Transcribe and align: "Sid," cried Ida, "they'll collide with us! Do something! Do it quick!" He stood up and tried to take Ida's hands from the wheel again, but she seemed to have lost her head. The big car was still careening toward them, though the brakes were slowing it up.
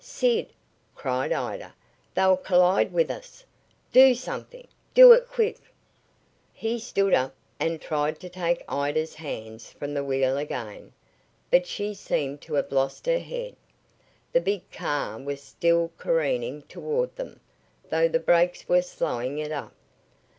"Sid," 0.03 0.51
cried 0.95 1.31
Ida, 1.31 1.75
"they'll 2.15 2.35
collide 2.35 2.91
with 2.91 3.11
us! 3.11 3.45
Do 3.93 4.15
something! 4.15 4.67
Do 4.95 5.11
it 5.13 5.27
quick!" 5.29 5.59
He 6.53 6.79
stood 6.79 7.13
up 7.13 7.35
and 7.59 7.79
tried 7.79 8.19
to 8.21 8.27
take 8.27 8.63
Ida's 8.67 9.13
hands 9.13 9.69
from 9.69 9.93
the 9.93 10.03
wheel 10.03 10.37
again, 10.39 10.93
but 11.51 11.67
she 11.67 11.93
seemed 11.93 12.41
to 12.41 12.55
have 12.55 12.71
lost 12.71 13.05
her 13.05 13.19
head. 13.19 13.55
The 14.33 14.41
big 14.41 14.71
car 14.71 15.19
was 15.21 15.39
still 15.43 15.91
careening 15.99 16.63
toward 16.63 17.15
them, 17.15 17.39
though 17.91 18.07
the 18.07 18.17
brakes 18.19 18.67
were 18.67 18.81
slowing 18.81 19.37
it 19.37 19.51
up. 19.51 19.75